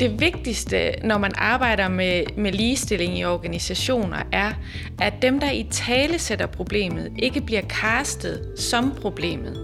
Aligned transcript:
Det 0.00 0.20
vigtigste, 0.20 0.92
når 1.04 1.18
man 1.18 1.32
arbejder 1.34 1.88
med, 1.88 2.24
med 2.36 2.52
ligestilling 2.52 3.18
i 3.18 3.24
organisationer, 3.24 4.16
er, 4.32 4.52
at 5.00 5.14
dem, 5.22 5.40
der 5.40 5.50
i 5.50 5.66
tale 5.70 6.18
sætter 6.18 6.46
problemet, 6.46 7.12
ikke 7.18 7.40
bliver 7.40 7.62
castet 7.62 8.54
som 8.58 8.92
problemet. 9.00 9.54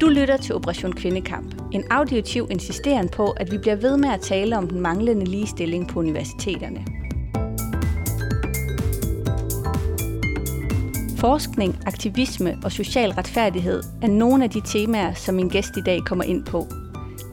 Du 0.00 0.08
lytter 0.08 0.36
til 0.36 0.54
Operation 0.54 0.92
Kvindekamp, 0.92 1.54
en 1.72 1.84
auditiv 1.90 2.48
insisteren 2.50 3.08
på, 3.08 3.30
at 3.30 3.52
vi 3.52 3.58
bliver 3.58 3.76
ved 3.76 3.96
med 3.96 4.08
at 4.08 4.20
tale 4.20 4.56
om 4.56 4.68
den 4.68 4.80
manglende 4.80 5.24
ligestilling 5.24 5.88
på 5.88 5.98
universiteterne. 5.98 6.84
Forskning, 11.18 11.78
aktivisme 11.86 12.58
og 12.64 12.72
social 12.72 13.10
retfærdighed 13.10 13.82
er 14.02 14.06
nogle 14.08 14.44
af 14.44 14.50
de 14.50 14.60
temaer, 14.64 15.14
som 15.14 15.34
min 15.34 15.48
gæst 15.48 15.76
i 15.76 15.80
dag 15.80 16.00
kommer 16.06 16.24
ind 16.24 16.44
på. 16.44 16.66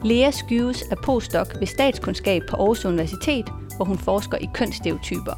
Lea 0.04 0.30
Skyves 0.30 0.82
er 0.90 0.96
postdoc 1.04 1.48
ved 1.58 1.66
statskundskab 1.66 2.42
på 2.50 2.56
Aarhus 2.56 2.84
Universitet, 2.84 3.48
hvor 3.76 3.84
hun 3.84 3.98
forsker 3.98 4.38
i 4.38 4.48
kønsstereotyper. 4.54 5.34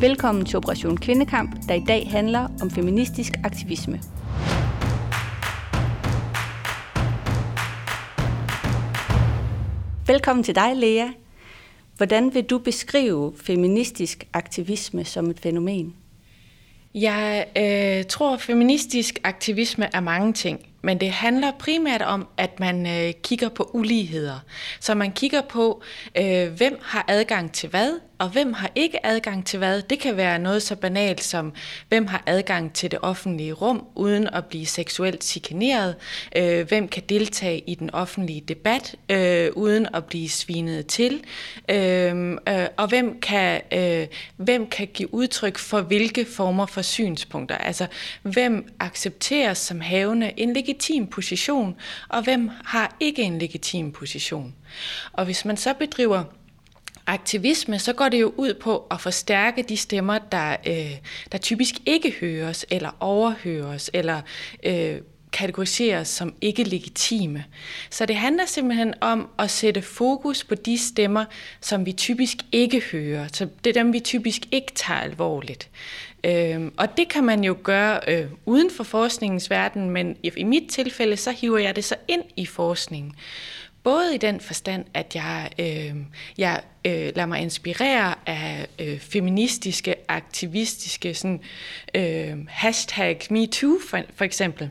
Velkommen 0.00 0.44
til 0.44 0.56
Operation 0.56 0.96
Kvindekamp, 0.96 1.68
der 1.68 1.74
i 1.74 1.84
dag 1.88 2.08
handler 2.10 2.48
om 2.62 2.70
feministisk 2.70 3.32
aktivisme. 3.44 4.00
Velkommen 10.06 10.42
til 10.42 10.54
dig, 10.54 10.76
Lea. 10.76 11.25
Hvordan 11.96 12.34
vil 12.34 12.44
du 12.44 12.58
beskrive 12.58 13.32
feministisk 13.42 14.24
aktivisme 14.32 15.04
som 15.04 15.30
et 15.30 15.40
fænomen? 15.40 15.94
Jeg 16.94 17.46
øh, 17.56 18.04
tror, 18.04 18.34
at 18.34 18.40
feministisk 18.40 19.18
aktivisme 19.24 19.88
er 19.92 20.00
mange 20.00 20.32
ting. 20.32 20.66
Men 20.82 21.00
det 21.00 21.10
handler 21.10 21.52
primært 21.58 22.02
om, 22.02 22.28
at 22.36 22.60
man 22.60 22.86
øh, 22.86 23.12
kigger 23.22 23.48
på 23.48 23.70
uligheder. 23.72 24.38
Så 24.80 24.94
man 24.94 25.12
kigger 25.12 25.40
på, 25.40 25.82
øh, 26.18 26.52
hvem 26.52 26.78
har 26.82 27.04
adgang 27.08 27.52
til 27.52 27.68
hvad, 27.68 28.00
og 28.18 28.28
hvem 28.28 28.52
har 28.52 28.70
ikke 28.74 29.06
adgang 29.06 29.46
til 29.46 29.58
hvad. 29.58 29.82
Det 29.82 29.98
kan 29.98 30.16
være 30.16 30.38
noget 30.38 30.62
så 30.62 30.76
banalt 30.76 31.24
som, 31.24 31.52
hvem 31.88 32.06
har 32.06 32.22
adgang 32.26 32.72
til 32.72 32.90
det 32.90 32.98
offentlige 33.02 33.52
rum 33.52 33.86
uden 33.94 34.26
at 34.26 34.44
blive 34.44 34.66
seksuelt 34.66 35.24
chikaneret. 35.24 35.94
Øh, 36.36 36.68
hvem 36.68 36.88
kan 36.88 37.02
deltage 37.08 37.62
i 37.66 37.74
den 37.74 37.90
offentlige 37.90 38.40
debat 38.40 38.94
øh, 39.10 39.50
uden 39.52 39.86
at 39.94 40.04
blive 40.04 40.28
svinet 40.28 40.86
til. 40.86 41.24
Øh, 41.70 42.30
øh, 42.48 42.66
og 42.76 42.88
hvem 42.88 43.20
kan, 43.20 43.60
øh, 43.72 44.06
hvem 44.36 44.66
kan 44.66 44.86
give 44.94 45.14
udtryk 45.14 45.58
for 45.58 45.80
hvilke 45.80 46.24
former 46.24 46.66
for 46.66 46.82
synspunkter. 46.82 47.56
Altså, 47.56 47.86
hvem 48.22 48.72
accepteres 48.80 49.58
som 49.58 49.80
havende 49.80 50.32
en 50.36 50.52
legitim 50.52 51.06
position, 51.06 51.76
og 52.08 52.22
hvem 52.22 52.50
har 52.64 52.96
ikke 53.00 53.22
en 53.22 53.38
legitim 53.38 53.92
position. 53.92 54.54
Og 55.12 55.24
hvis 55.24 55.44
man 55.44 55.56
så 55.56 55.74
bedriver 55.74 56.24
aktivisme, 57.06 57.78
så 57.78 57.92
går 57.92 58.08
det 58.08 58.20
jo 58.20 58.32
ud 58.36 58.54
på 58.54 58.86
at 58.90 59.00
forstærke 59.00 59.62
de 59.62 59.76
stemmer, 59.76 60.18
der, 60.18 60.56
øh, 60.66 60.96
der 61.32 61.38
typisk 61.38 61.74
ikke 61.86 62.14
høres, 62.20 62.66
eller 62.70 62.90
overhøres, 63.00 63.90
eller 63.94 64.20
øh, 64.62 65.00
kategoriseres 65.32 66.08
som 66.08 66.34
ikke 66.40 66.62
legitime. 66.62 67.44
Så 67.90 68.06
det 68.06 68.16
handler 68.16 68.46
simpelthen 68.46 68.94
om 69.00 69.28
at 69.38 69.50
sætte 69.50 69.82
fokus 69.82 70.44
på 70.44 70.54
de 70.54 70.78
stemmer, 70.78 71.24
som 71.60 71.86
vi 71.86 71.92
typisk 71.92 72.36
ikke 72.52 72.82
hører. 72.92 73.28
Så 73.32 73.48
det 73.64 73.76
er 73.76 73.82
dem, 73.82 73.92
vi 73.92 74.00
typisk 74.00 74.42
ikke 74.52 74.72
tager 74.74 75.00
alvorligt. 75.00 75.70
Øhm, 76.24 76.72
og 76.76 76.96
det 76.96 77.08
kan 77.08 77.24
man 77.24 77.44
jo 77.44 77.56
gøre 77.62 78.00
øh, 78.08 78.26
uden 78.46 78.70
for 78.70 78.84
forskningens 78.84 79.50
verden, 79.50 79.90
men 79.90 80.16
i, 80.22 80.32
i 80.36 80.44
mit 80.44 80.70
tilfælde, 80.70 81.16
så 81.16 81.30
hiver 81.30 81.58
jeg 81.58 81.76
det 81.76 81.84
så 81.84 81.94
ind 82.08 82.22
i 82.36 82.46
forskningen. 82.46 83.14
Både 83.86 84.14
i 84.14 84.18
den 84.18 84.40
forstand, 84.40 84.84
at 84.94 85.14
jeg, 85.14 85.50
øh, 85.58 85.94
jeg 86.38 86.62
øh, 86.84 86.92
lader 86.92 87.26
mig 87.26 87.40
inspirere 87.40 88.14
af 88.26 88.66
øh, 88.78 88.98
feministiske, 88.98 89.94
aktivistiske 90.08 91.14
sådan, 91.14 91.40
øh, 91.94 92.36
hashtag 92.48 93.20
MeToo 93.30 93.78
for, 93.88 94.00
for 94.14 94.24
eksempel. 94.24 94.70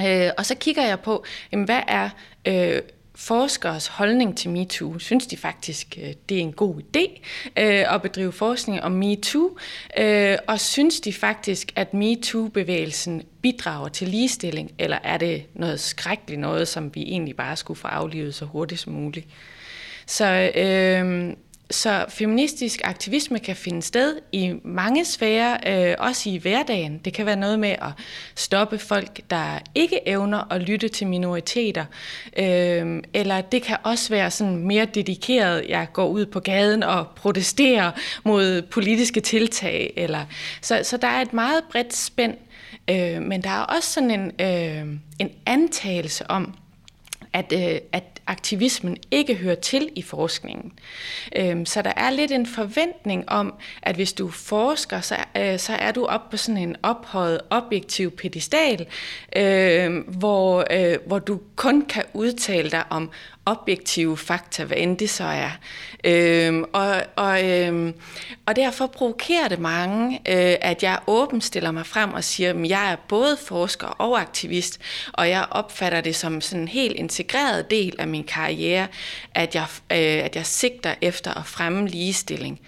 Øh, 0.00 0.30
og 0.38 0.46
så 0.46 0.54
kigger 0.54 0.82
jeg 0.86 1.00
på, 1.00 1.24
jamen, 1.52 1.64
hvad 1.64 1.80
er 1.88 2.10
øh, 2.46 2.82
forskeres 3.20 3.86
holdning 3.86 4.36
til 4.36 4.50
MeToo. 4.50 4.98
Synes 4.98 5.26
de 5.26 5.36
faktisk, 5.36 5.98
øh, 6.02 6.12
det 6.28 6.36
er 6.36 6.40
en 6.40 6.52
god 6.52 6.74
idé 6.74 7.20
øh, 7.56 7.94
at 7.94 8.02
bedrive 8.02 8.32
forskning 8.32 8.82
om 8.82 8.92
MeToo? 8.92 9.56
Øh, 9.98 10.38
og 10.46 10.60
synes 10.60 11.00
de 11.00 11.12
faktisk, 11.12 11.72
at 11.76 11.94
MeToo-bevægelsen 11.94 13.22
bidrager 13.42 13.88
til 13.88 14.08
ligestilling, 14.08 14.72
eller 14.78 14.98
er 15.04 15.18
det 15.18 15.44
noget 15.54 15.80
skrækkeligt 15.80 16.40
noget, 16.40 16.68
som 16.68 16.94
vi 16.94 17.02
egentlig 17.02 17.36
bare 17.36 17.56
skulle 17.56 17.80
få 17.80 17.88
aflivet 17.88 18.34
så 18.34 18.44
hurtigt 18.44 18.80
som 18.80 18.92
muligt? 18.92 19.26
Så 20.06 20.50
øh, 20.54 21.34
så 21.70 22.04
feministisk 22.08 22.80
aktivisme 22.84 23.38
kan 23.38 23.56
finde 23.56 23.82
sted 23.82 24.16
i 24.32 24.54
mange 24.64 25.04
sfærer, 25.04 25.90
øh, 25.90 25.94
også 25.98 26.30
i 26.30 26.36
hverdagen. 26.36 26.98
Det 26.98 27.12
kan 27.12 27.26
være 27.26 27.36
noget 27.36 27.58
med 27.58 27.70
at 27.70 27.92
stoppe 28.34 28.78
folk, 28.78 29.20
der 29.30 29.58
ikke 29.74 30.08
evner 30.08 30.52
at 30.52 30.62
lytte 30.62 30.88
til 30.88 31.06
minoriteter. 31.06 31.84
Øh, 32.38 33.02
eller 33.14 33.40
det 33.40 33.62
kan 33.62 33.76
også 33.82 34.10
være 34.10 34.30
sådan 34.30 34.56
mere 34.56 34.84
dedikeret, 34.84 35.64
jeg 35.68 35.86
går 35.92 36.08
ud 36.08 36.26
på 36.26 36.40
gaden 36.40 36.82
og 36.82 37.06
protesterer 37.16 37.90
mod 38.24 38.62
politiske 38.62 39.20
tiltag. 39.20 39.92
Eller, 39.96 40.24
så, 40.60 40.80
så 40.82 40.96
der 40.96 41.08
er 41.08 41.22
et 41.22 41.32
meget 41.32 41.64
bredt 41.72 41.96
spænd, 41.96 42.34
øh, 42.90 43.22
men 43.22 43.42
der 43.42 43.50
er 43.50 43.62
også 43.62 43.92
sådan 43.92 44.10
en, 44.10 44.32
øh, 44.40 44.94
en 45.18 45.30
antagelse 45.46 46.30
om, 46.30 46.54
at, 47.32 47.52
øh, 47.52 47.80
at 47.92 48.04
aktivismen 48.26 48.96
ikke 49.10 49.34
hører 49.34 49.54
til 49.54 49.88
i 49.96 50.02
forskningen. 50.02 50.72
Øhm, 51.36 51.66
så 51.66 51.82
der 51.82 51.92
er 51.96 52.10
lidt 52.10 52.32
en 52.32 52.46
forventning 52.46 53.28
om, 53.28 53.54
at 53.82 53.94
hvis 53.94 54.12
du 54.12 54.30
forsker, 54.30 55.00
så, 55.00 55.16
øh, 55.36 55.58
så 55.58 55.72
er 55.72 55.92
du 55.92 56.04
op 56.04 56.30
på 56.30 56.36
sådan 56.36 56.62
en 56.62 56.76
ophøjet 56.82 57.40
objektiv 57.50 58.10
pedestal, 58.10 58.86
øh, 59.36 60.08
hvor, 60.08 60.64
øh, 60.70 60.98
hvor 61.06 61.18
du 61.18 61.40
kun 61.56 61.82
kan 61.82 62.04
udtale 62.14 62.70
dig 62.70 62.84
om 62.90 63.10
objektive 63.46 64.16
fakta, 64.16 64.64
hvad 64.64 64.76
end 64.76 64.98
det 64.98 65.10
så 65.10 65.24
er. 65.24 65.50
Øhm, 66.04 66.64
og, 66.72 67.02
og, 67.16 67.50
øhm, 67.50 67.94
og 68.46 68.56
derfor 68.56 68.86
provokerer 68.86 69.48
det 69.48 69.58
mange, 69.58 70.14
øh, 70.16 70.56
at 70.60 70.82
jeg 70.82 70.98
åbent 71.06 71.44
stiller 71.44 71.70
mig 71.70 71.86
frem 71.86 72.12
og 72.12 72.24
siger, 72.24 72.50
at 72.50 72.68
jeg 72.68 72.92
er 72.92 72.96
både 73.08 73.36
forsker 73.46 73.86
og 73.86 74.20
aktivist, 74.20 74.80
og 75.12 75.28
jeg 75.28 75.46
opfatter 75.50 76.00
det 76.00 76.16
som 76.16 76.40
sådan 76.40 76.62
en 76.62 76.68
helt 76.68 76.96
integreret 76.96 77.70
del 77.70 77.96
af 77.98 78.08
min 78.08 78.24
karriere, 78.24 78.86
at 79.34 79.54
jeg, 79.54 79.66
øh, 79.90 80.24
at 80.24 80.36
jeg 80.36 80.46
sigter 80.46 80.94
efter 81.00 81.34
at 81.34 81.46
fremme 81.46 81.88
ligestilling. 81.88 82.60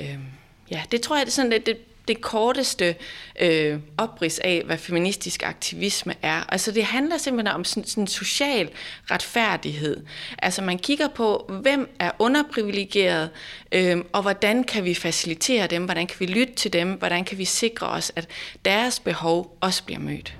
Øhm, 0.00 0.26
ja, 0.70 0.82
det 0.92 1.00
tror 1.00 1.16
jeg, 1.16 1.26
det 1.26 1.32
er 1.32 1.34
sådan, 1.34 1.50
lidt 1.50 1.66
det 1.66 1.78
det 2.10 2.20
korteste 2.20 2.94
øh, 3.40 3.78
oprids 3.98 4.38
af, 4.38 4.62
hvad 4.66 4.78
feministisk 4.78 5.42
aktivisme 5.42 6.14
er. 6.22 6.52
Altså 6.52 6.72
det 6.72 6.84
handler 6.84 7.18
simpelthen 7.18 7.54
om 7.54 7.64
sådan, 7.64 7.84
sådan 7.84 8.06
social 8.06 8.70
retfærdighed. 9.10 10.04
Altså 10.38 10.62
man 10.62 10.78
kigger 10.78 11.08
på, 11.08 11.50
hvem 11.62 11.88
er 11.98 12.10
underprivilegeret, 12.18 13.30
øh, 13.72 13.98
og 14.12 14.22
hvordan 14.22 14.64
kan 14.64 14.84
vi 14.84 14.94
facilitere 14.94 15.66
dem, 15.66 15.84
hvordan 15.84 16.06
kan 16.06 16.16
vi 16.20 16.26
lytte 16.26 16.54
til 16.54 16.72
dem, 16.72 16.92
hvordan 16.92 17.24
kan 17.24 17.38
vi 17.38 17.44
sikre 17.44 17.86
os, 17.86 18.12
at 18.16 18.28
deres 18.64 19.00
behov 19.00 19.56
også 19.60 19.84
bliver 19.84 20.00
mødt. 20.00 20.36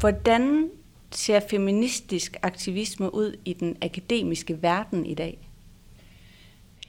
Hvordan 0.00 0.70
ser 1.10 1.40
feministisk 1.50 2.36
aktivisme 2.42 3.14
ud 3.14 3.36
i 3.44 3.52
den 3.52 3.76
akademiske 3.82 4.62
verden 4.62 5.06
i 5.06 5.14
dag? 5.14 5.51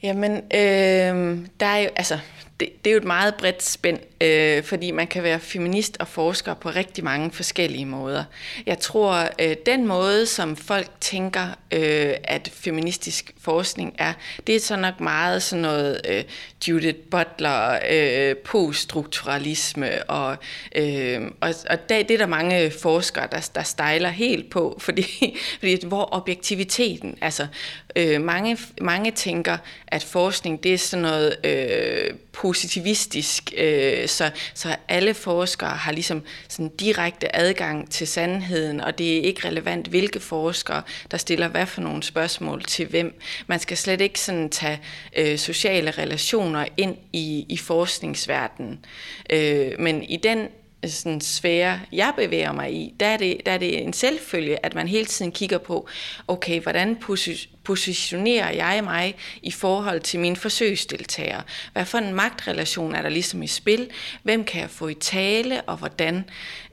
Jamen, 0.03 0.31
øh, 0.35 1.47
der 1.59 1.65
er 1.65 1.77
jo, 1.77 1.89
altså, 1.95 2.19
det, 2.63 2.85
det 2.85 2.91
er 2.91 2.93
jo 2.93 2.97
et 2.97 3.03
meget 3.03 3.35
bredt 3.35 3.63
spænd, 3.63 3.99
øh, 4.21 4.63
fordi 4.63 4.91
man 4.91 5.07
kan 5.07 5.23
være 5.23 5.39
feminist 5.39 5.97
og 5.99 6.07
forsker 6.07 6.53
på 6.53 6.69
rigtig 6.69 7.03
mange 7.03 7.31
forskellige 7.31 7.85
måder. 7.85 8.23
Jeg 8.65 8.79
tror, 8.79 9.29
øh, 9.41 9.55
den 9.65 9.87
måde, 9.87 10.25
som 10.25 10.55
folk 10.55 10.87
tænker, 10.99 11.47
øh, 11.71 12.13
at 12.23 12.49
feministisk 12.53 13.31
forskning 13.41 13.95
er, 13.97 14.13
det 14.47 14.55
er 14.55 14.59
så 14.59 14.75
nok 14.75 14.99
meget 14.99 15.43
sådan 15.43 15.61
noget 15.61 16.01
øh, 16.09 16.23
Judith 16.67 16.99
Butler, 17.11 17.79
øh, 17.89 18.35
poststrukturalisme, 18.37 20.03
og, 20.03 20.37
øh, 20.75 21.21
og, 21.41 21.53
og 21.69 21.89
det, 21.89 22.09
det 22.09 22.13
er 22.13 22.17
der 22.17 22.25
mange 22.25 22.71
forskere, 22.71 23.27
der, 23.31 23.49
der 23.55 23.63
stejler 23.63 24.09
helt 24.09 24.49
på, 24.49 24.77
fordi, 24.85 25.37
fordi 25.59 25.87
hvor 25.87 26.09
objektiviteten, 26.11 27.17
altså 27.21 27.47
øh, 27.95 28.21
mange, 28.21 28.57
mange 28.81 29.11
tænker, 29.11 29.57
at 29.87 30.03
forskning 30.03 30.63
det 30.63 30.73
er 30.73 30.77
sådan 30.77 31.03
noget... 31.03 31.35
Øh, 31.43 32.13
positivistisk, 32.33 33.53
øh, 33.57 34.07
så, 34.07 34.31
så 34.53 34.75
alle 34.87 35.13
forskere 35.13 35.69
har 35.69 35.91
ligesom 35.91 36.23
sådan 36.49 36.69
direkte 36.69 37.35
adgang 37.35 37.91
til 37.91 38.07
sandheden, 38.07 38.81
og 38.81 38.97
det 38.97 39.17
er 39.17 39.21
ikke 39.21 39.47
relevant, 39.47 39.87
hvilke 39.87 40.19
forskere, 40.19 40.81
der 41.11 41.17
stiller 41.17 41.47
hvad 41.47 41.65
for 41.65 41.81
nogle 41.81 42.03
spørgsmål 42.03 42.63
til 42.63 42.87
hvem. 42.87 43.19
Man 43.47 43.59
skal 43.59 43.77
slet 43.77 44.01
ikke 44.01 44.19
sådan 44.19 44.49
tage 44.49 44.79
øh, 45.17 45.37
sociale 45.37 45.91
relationer 45.91 46.65
ind 46.77 46.97
i, 47.13 47.45
i 47.49 47.57
forskningsverdenen. 47.57 48.85
Øh, 49.29 49.71
men 49.79 50.03
i 50.03 50.17
den 50.17 50.47
sådan 50.91 51.21
sfære, 51.21 51.79
jeg 51.91 52.13
bevæger 52.17 52.51
mig 52.51 52.73
i, 52.73 52.93
der 52.99 53.05
er, 53.05 53.17
det, 53.17 53.37
der 53.45 53.51
er 53.51 53.57
det 53.57 53.81
en 53.83 53.93
selvfølge, 53.93 54.65
at 54.65 54.75
man 54.75 54.87
hele 54.87 55.05
tiden 55.05 55.31
kigger 55.31 55.57
på, 55.57 55.87
okay, 56.27 56.61
hvordan 56.61 56.97
positionerer 57.63 58.51
jeg 58.51 58.83
mig 58.83 59.15
i 59.41 59.51
forhold 59.51 59.99
til 59.99 60.19
mine 60.19 60.35
forsøgsdeltagere? 60.35 61.41
Hvad 61.73 61.85
for 61.85 61.97
en 61.97 62.13
magtrelation 62.13 62.95
er 62.95 63.01
der 63.01 63.09
ligesom 63.09 63.43
i 63.43 63.47
spil? 63.47 63.89
Hvem 64.23 64.43
kan 64.43 64.61
jeg 64.61 64.69
få 64.69 64.87
i 64.87 64.93
tale, 64.93 65.61
og 65.61 65.77
hvordan? 65.77 66.25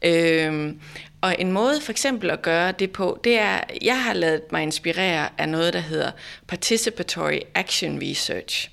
Øhm, 0.03 0.81
og 1.21 1.37
en 1.39 1.53
måde 1.53 1.81
for 1.81 1.93
eksempel 1.93 2.31
at 2.31 2.43
gøre 2.43 2.73
det 2.73 2.91
på, 2.91 3.21
det 3.25 3.39
er, 3.39 3.61
jeg 3.83 4.05
har 4.05 4.13
lavet 4.13 4.53
mig 4.53 4.63
inspirere 4.63 5.29
af 5.39 5.49
noget, 5.49 5.73
der 5.73 5.81
hedder 5.81 6.11
Participatory 6.47 7.39
Action 7.55 8.03
Research. 8.03 8.71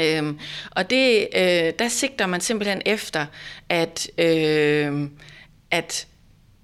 Øhm, 0.00 0.38
og 0.70 0.90
det, 0.90 1.28
øh, 1.36 1.72
der 1.78 1.88
sigter 1.88 2.26
man 2.26 2.40
simpelthen 2.40 2.82
efter, 2.86 3.26
at, 3.68 4.10
øh, 4.18 5.08
at 5.70 6.06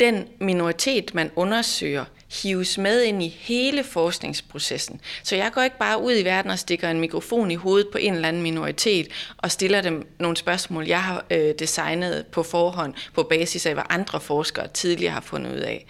den 0.00 0.28
minoritet, 0.40 1.14
man 1.14 1.30
undersøger, 1.36 2.04
hives 2.42 2.78
med 2.78 3.02
ind 3.02 3.22
i 3.22 3.28
hele 3.40 3.84
forskningsprocessen. 3.84 5.00
Så 5.22 5.36
jeg 5.36 5.52
går 5.52 5.62
ikke 5.62 5.78
bare 5.78 6.02
ud 6.02 6.12
i 6.18 6.24
verden 6.24 6.50
og 6.50 6.58
stikker 6.58 6.90
en 6.90 7.00
mikrofon 7.00 7.50
i 7.50 7.54
hovedet 7.54 7.88
på 7.92 7.98
en 7.98 8.14
eller 8.14 8.28
anden 8.28 8.42
minoritet 8.42 9.08
og 9.36 9.50
stiller 9.50 9.80
dem 9.80 10.06
nogle 10.18 10.36
spørgsmål, 10.36 10.86
jeg 10.86 11.02
har 11.02 11.24
øh, 11.30 11.54
designet 11.58 12.26
på 12.26 12.42
forhånd 12.42 12.94
på 13.14 13.22
basis 13.22 13.66
af, 13.66 13.74
hvad 13.74 13.84
andre 13.88 14.20
forskere 14.20 14.68
tidligere 14.68 15.12
har 15.12 15.20
fundet 15.20 15.52
ud 15.52 15.60
af. 15.60 15.86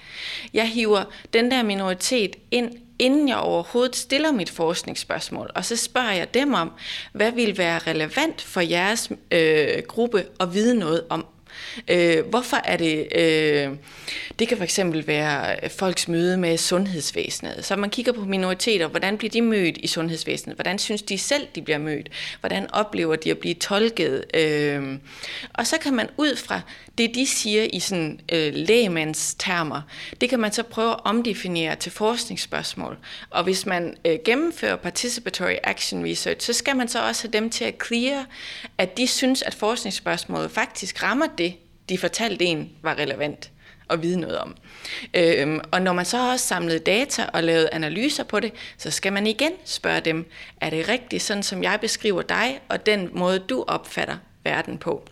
Jeg 0.55 0.69
hiver 0.69 1.05
den 1.33 1.51
der 1.51 1.63
minoritet 1.63 2.37
ind 2.51 2.73
inden 2.99 3.29
jeg 3.29 3.37
overhovedet 3.37 3.97
stiller 3.97 4.33
mit 4.33 4.51
forskningsspørgsmål, 4.51 5.51
og 5.55 5.65
så 5.65 5.77
spørger 5.77 6.13
jeg 6.13 6.35
dem 6.35 6.55
om, 6.55 6.73
hvad 7.13 7.33
vil 7.33 7.59
være 7.59 7.79
relevant 7.79 8.43
for 8.43 8.61
jeres 8.61 9.13
øh, 9.31 9.83
gruppe 9.89 10.25
at 10.41 10.55
vide 10.55 10.75
noget 10.75 11.05
om. 11.11 11.27
Øh, 11.89 12.27
hvorfor 12.27 12.57
er 12.65 12.77
det... 12.77 13.09
Øh, 13.17 13.71
det 14.39 14.49
kan 14.49 14.57
for 14.57 14.65
eksempel 14.65 15.07
være 15.07 15.69
folks 15.69 16.09
møde 16.09 16.37
med 16.37 16.57
sundhedsvæsenet. 16.57 17.65
Så 17.65 17.77
man 17.77 17.91
kigger 17.91 18.13
på 18.13 18.21
minoriteter, 18.21 18.87
hvordan 18.87 19.19
bliver 19.19 19.31
de 19.31 19.43
mødt 19.43 19.77
i 19.77 19.87
sundhedsvæsenet? 19.87 20.57
Hvordan 20.57 20.79
synes 20.79 21.03
de 21.03 21.19
selv, 21.19 21.47
de 21.55 21.63
bliver 21.63 21.79
mødt? 21.79 22.09
Hvordan 22.41 22.71
oplever 22.71 23.17
de 23.17 23.31
at 23.31 23.39
blive 23.39 23.55
tolket? 23.55 24.25
Øh, 24.35 24.99
og 25.55 25.67
så 25.67 25.79
kan 25.79 25.95
man 25.95 26.09
ud 26.17 26.37
fra 26.37 26.61
det, 26.99 27.15
de 27.15 27.27
siger 27.27 27.63
i 27.73 27.81
sådan 27.81 28.21
øh, 28.33 28.53
lægemandstermer, 28.55 29.83
det 30.21 30.29
kan 30.29 30.41
man 30.41 30.53
så 30.53 30.63
prøve 30.63 30.91
at 30.91 31.01
omdefinere 31.05 31.77
til 31.77 31.93
forskningsspørgsmål. 31.93 32.99
Og 33.31 33.45
hvis 33.45 33.67
man 33.67 33.97
øh, 34.05 34.19
gennemfører 34.25 34.77
participatory 34.77 35.55
action 35.65 36.07
research, 36.07 36.47
så 36.47 36.53
skal 36.53 36.77
man 36.77 36.89
så 36.89 37.07
også 37.07 37.23
have 37.23 37.33
dem 37.33 37.51
til 37.51 37.65
at 37.65 37.75
clear, 37.87 38.27
at 38.79 38.97
de 38.97 39.07
synes, 39.07 39.43
at 39.43 39.55
forskningsspørgsmålet 39.55 40.51
faktisk 40.51 41.03
rammer 41.03 41.27
det, 41.39 41.44
de 41.89 41.99
fortalte 41.99 42.45
en 42.45 42.71
var 42.83 42.95
relevant 42.95 43.51
at 43.91 44.03
vide 44.03 44.21
noget 44.21 44.39
om. 44.39 44.57
Øhm, 45.15 45.61
og 45.71 45.83
når 45.83 45.93
man 45.93 46.05
så 46.05 46.31
også 46.31 46.47
samlede 46.47 46.79
data 46.79 47.27
og 47.33 47.43
lavede 47.45 47.69
analyser 47.73 48.25
på 48.25 48.41
det, 48.41 48.53
så 48.79 48.91
skal 48.91 49.13
man 49.13 49.27
igen 49.27 49.53
spørge 49.65 50.01
dem, 50.01 50.31
er 50.61 50.71
det 50.71 50.89
rigtigt 50.89 51.23
sådan, 51.23 51.43
som 51.43 51.63
jeg 51.63 51.79
beskriver 51.81 52.23
dig, 52.23 52.61
og 52.69 52.87
den 52.87 53.11
måde, 53.13 53.39
du 53.39 53.65
opfatter 53.69 54.17
verden 54.45 54.79
på? 54.79 55.09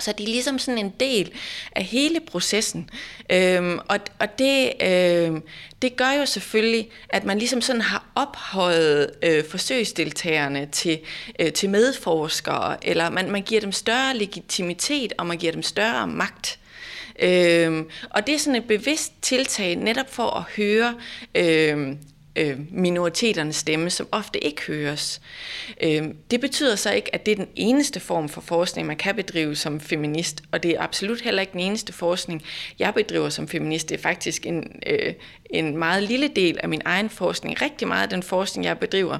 Så 0.00 0.12
de 0.12 0.22
er 0.22 0.26
ligesom 0.26 0.58
sådan 0.58 0.78
en 0.78 0.92
del 1.00 1.32
af 1.72 1.84
hele 1.84 2.20
processen. 2.20 2.90
Øhm, 3.32 3.78
og 3.88 3.98
og 4.18 4.38
det, 4.38 4.72
øhm, 4.82 5.42
det 5.82 5.96
gør 5.96 6.10
jo 6.10 6.26
selvfølgelig, 6.26 6.88
at 7.08 7.24
man 7.24 7.38
ligesom 7.38 7.60
sådan 7.60 7.82
har 7.82 8.04
ophøjet 8.14 9.10
øh, 9.22 9.44
forsøgsdeltagerne 9.44 10.68
til, 10.72 10.98
øh, 11.38 11.52
til 11.52 11.70
medforskere, 11.70 12.86
eller 12.86 13.10
man, 13.10 13.30
man 13.30 13.42
giver 13.42 13.60
dem 13.60 13.72
større 13.72 14.16
legitimitet, 14.16 15.12
og 15.18 15.26
man 15.26 15.38
giver 15.38 15.52
dem 15.52 15.62
større 15.62 16.06
magt. 16.06 16.58
Øhm, 17.18 17.88
og 18.10 18.26
det 18.26 18.34
er 18.34 18.38
sådan 18.38 18.56
et 18.56 18.68
bevidst 18.68 19.12
tiltag 19.22 19.76
netop 19.76 20.14
for 20.14 20.30
at 20.30 20.42
høre 20.56 20.94
øhm, 21.34 21.98
øh, 22.36 22.58
minoriteternes 22.70 23.56
stemme, 23.56 23.90
som 23.90 24.08
ofte 24.12 24.44
ikke 24.44 24.62
høres. 24.62 25.20
Øh, 25.82 26.04
det 26.30 26.40
betyder 26.40 26.76
så 26.76 26.92
ikke, 26.92 27.14
at 27.14 27.26
det 27.26 27.32
er 27.32 27.36
den 27.36 27.48
eneste 27.56 28.00
form 28.00 28.28
for 28.28 28.40
forskning, 28.40 28.86
man 28.86 28.96
kan 28.96 29.14
bedrive 29.14 29.56
som 29.56 29.80
feminist, 29.80 30.42
og 30.52 30.62
det 30.62 30.70
er 30.70 30.82
absolut 30.82 31.20
heller 31.20 31.40
ikke 31.40 31.52
den 31.52 31.60
eneste 31.60 31.92
forskning, 31.92 32.42
jeg 32.78 32.94
bedriver 32.94 33.28
som 33.28 33.48
feminist. 33.48 33.88
Det 33.88 33.98
er 33.98 34.02
faktisk 34.02 34.46
en, 34.46 34.80
øh, 34.86 35.14
en 35.50 35.76
meget 35.76 36.02
lille 36.02 36.28
del 36.28 36.58
af 36.62 36.68
min 36.68 36.82
egen 36.84 37.10
forskning. 37.10 37.62
Rigtig 37.62 37.88
meget 37.88 38.02
af 38.02 38.08
den 38.08 38.22
forskning, 38.22 38.64
jeg 38.64 38.78
bedriver, 38.78 39.18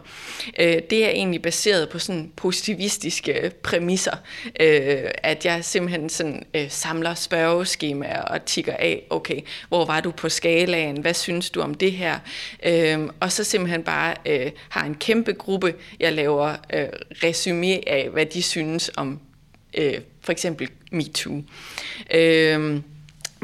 øh, 0.61 0.78
det 0.90 1.05
er 1.05 1.11
egentlig 1.11 1.43
baseret 1.43 1.88
på 1.88 1.99
sådan 1.99 2.32
positivistiske 2.37 3.52
præmisser, 3.62 4.17
øh, 4.61 5.11
at 5.23 5.44
jeg 5.44 5.64
simpelthen 5.64 6.08
sådan 6.08 6.46
øh, 6.55 6.70
samler 6.70 7.14
spørgeskemaer 7.14 8.23
og 8.23 8.44
tigger 8.44 8.76
af, 8.78 9.02
okay, 9.11 9.40
hvor 9.69 9.84
var 9.84 10.00
du 10.00 10.11
på 10.11 10.28
skalaen, 10.28 11.00
hvad 11.00 11.14
synes 11.14 11.50
du 11.50 11.61
om 11.61 11.75
det 11.75 11.93
her, 11.93 12.19
øh, 12.67 13.00
og 13.20 13.32
så 13.32 13.44
simpelthen 13.44 13.82
bare 13.82 14.14
øh, 14.26 14.50
har 14.69 14.84
en 14.84 14.94
kæmpe 14.94 15.32
gruppe, 15.32 15.75
jeg 16.00 16.12
laver 16.12 16.49
øh, 16.75 16.87
resume 17.25 17.88
af, 17.88 18.08
hvad 18.12 18.26
de 18.26 18.43
synes 18.43 18.90
om 18.96 19.20
øh, 19.75 19.94
for 20.20 20.32
eksempel 20.32 20.69
MeToo. 20.93 21.43
Øh, 22.14 22.81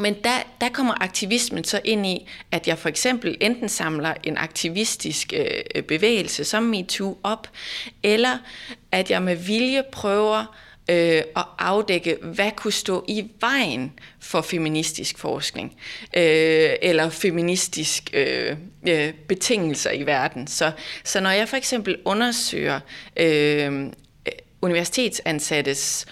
men 0.02 0.14
der, 0.25 0.43
der 0.60 0.69
kommer 0.69 0.94
aktivismen 1.02 1.64
så 1.64 1.81
ind 1.84 2.06
i, 2.06 2.28
at 2.50 2.69
jeg 2.69 2.78
for 2.78 2.88
eksempel 2.88 3.37
enten 3.40 3.69
samler 3.69 4.14
en 4.25 4.37
aktivistisk 4.37 5.32
øh, 5.37 5.82
bevægelse 5.82 6.44
som 6.44 6.62
MeToo 6.62 7.19
op, 7.22 7.49
eller 8.02 8.38
at 8.93 9.10
jeg 9.10 9.22
med 9.22 9.37
vilje 9.37 9.82
prøver 9.93 10.56
øh, 10.90 11.22
at 11.37 11.44
afdække, 11.58 12.19
hvad 12.22 12.50
kunne 12.56 12.72
stå 12.72 13.04
i 13.08 13.31
vejen 13.40 13.93
for 14.20 14.40
feministisk 14.40 15.19
forskning, 15.19 15.76
øh, 16.16 16.70
eller 16.82 17.10
feministisk 17.10 18.10
øh, 18.12 18.56
øh, 18.88 19.12
betingelser 19.28 19.90
i 19.90 20.06
verden. 20.06 20.46
Så, 20.46 20.72
så 21.05 21.20
når 21.20 21.31
jeg 21.31 21.48
for 21.48 21.56
eksempel 21.56 21.96
undersøger 22.05 22.81
øh, 23.16 23.87
universitetsansattes 24.62 26.06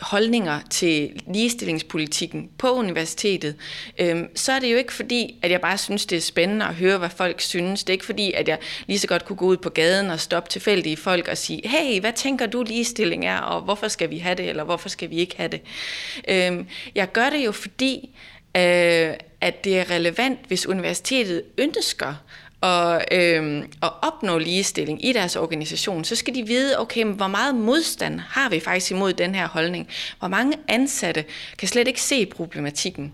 holdninger 0.00 0.60
til 0.70 1.22
ligestillingspolitikken 1.32 2.50
på 2.58 2.70
universitetet, 2.70 3.56
øhm, 3.98 4.36
så 4.36 4.52
er 4.52 4.58
det 4.58 4.72
jo 4.72 4.76
ikke 4.76 4.92
fordi, 4.92 5.38
at 5.42 5.50
jeg 5.50 5.60
bare 5.60 5.78
synes, 5.78 6.06
det 6.06 6.16
er 6.16 6.20
spændende 6.20 6.66
at 6.66 6.74
høre, 6.74 6.98
hvad 6.98 7.10
folk 7.10 7.40
synes. 7.40 7.84
Det 7.84 7.90
er 7.90 7.94
ikke 7.94 8.04
fordi, 8.04 8.32
at 8.32 8.48
jeg 8.48 8.58
lige 8.86 8.98
så 8.98 9.06
godt 9.06 9.24
kunne 9.24 9.36
gå 9.36 9.46
ud 9.46 9.56
på 9.56 9.70
gaden 9.70 10.10
og 10.10 10.20
stoppe 10.20 10.50
tilfældige 10.50 10.96
folk 10.96 11.28
og 11.28 11.38
sige, 11.38 11.68
hey, 11.68 12.00
hvad 12.00 12.12
tænker 12.12 12.46
du 12.46 12.62
ligestilling 12.62 13.26
er, 13.26 13.38
og 13.38 13.62
hvorfor 13.62 13.88
skal 13.88 14.10
vi 14.10 14.18
have 14.18 14.34
det, 14.34 14.48
eller 14.48 14.64
hvorfor 14.64 14.88
skal 14.88 15.10
vi 15.10 15.16
ikke 15.16 15.36
have 15.36 15.48
det? 15.48 15.60
Øhm, 16.28 16.66
jeg 16.94 17.12
gør 17.12 17.30
det 17.30 17.44
jo 17.44 17.52
fordi, 17.52 18.10
øh, 18.56 19.14
at 19.40 19.64
det 19.64 19.78
er 19.78 19.90
relevant, 19.90 20.38
hvis 20.48 20.66
universitetet 20.66 21.42
ønsker 21.58 22.14
og, 22.62 23.04
øh, 23.12 23.64
at 23.82 23.90
opnå 24.02 24.38
ligestilling 24.38 25.04
i 25.04 25.12
deres 25.12 25.36
organisation, 25.36 26.04
så 26.04 26.16
skal 26.16 26.34
de 26.34 26.46
vide, 26.46 26.78
okay, 26.78 27.04
hvor 27.04 27.26
meget 27.26 27.54
modstand 27.54 28.20
har 28.20 28.48
vi 28.50 28.60
faktisk 28.60 28.90
imod 28.90 29.12
den 29.12 29.34
her 29.34 29.48
holdning? 29.48 29.88
Hvor 30.18 30.28
mange 30.28 30.58
ansatte 30.68 31.24
kan 31.58 31.68
slet 31.68 31.88
ikke 31.88 32.02
se 32.02 32.26
problematikken? 32.26 33.12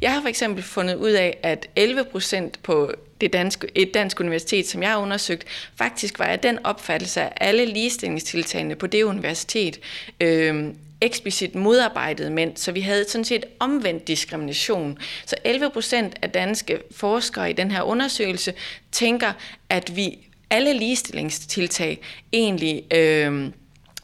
Jeg 0.00 0.12
har 0.12 0.20
for 0.20 0.28
eksempel 0.28 0.62
fundet 0.62 0.94
ud 0.94 1.10
af, 1.10 1.38
at 1.42 1.68
11 1.76 2.04
procent 2.04 2.62
på 2.62 2.92
det 3.20 3.32
danske, 3.32 3.66
et 3.74 3.94
dansk 3.94 4.20
universitet, 4.20 4.66
som 4.66 4.82
jeg 4.82 4.90
har 4.90 4.98
undersøgt, 4.98 5.44
faktisk 5.76 6.18
var 6.18 6.24
af 6.24 6.38
den 6.38 6.58
opfattelse, 6.64 7.20
at 7.20 7.32
alle 7.40 7.64
ligestillingstiltagene 7.64 8.74
på 8.74 8.86
det 8.86 9.02
universitet 9.02 9.80
øh, 10.20 10.74
eksplicit 11.00 11.54
modarbejdede 11.54 12.30
mænd, 12.30 12.56
så 12.56 12.72
vi 12.72 12.80
havde 12.80 13.08
sådan 13.08 13.24
set 13.24 13.44
omvendt 13.60 14.08
diskrimination. 14.08 14.98
Så 15.26 15.36
11 15.44 15.70
procent 15.70 16.14
af 16.22 16.30
danske 16.30 16.78
forskere 16.90 17.50
i 17.50 17.52
den 17.52 17.70
her 17.70 17.82
undersøgelse 17.82 18.54
tænker, 18.92 19.32
at 19.68 19.96
vi 19.96 20.18
alle 20.50 20.72
ligestillingstiltag 20.72 22.00
egentlig 22.32 22.94
øh, 22.94 23.44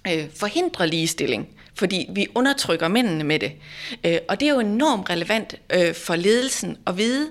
øh, 0.09 0.25
forhindrer 0.37 0.87
ligestilling 0.87 1.49
fordi 1.75 2.07
vi 2.11 2.27
undertrykker 2.35 2.89
mændene 2.89 3.25
med 3.25 3.39
det. 3.39 3.53
Øh, 4.05 4.19
og 4.29 4.41
det 4.41 4.49
er 4.49 4.53
jo 4.53 4.61
enormt 4.61 5.11
relevant 5.11 5.55
øh, 5.75 5.95
for 5.95 6.17
ledelsen 6.17 6.77
at 6.87 6.99
vide, 6.99 7.31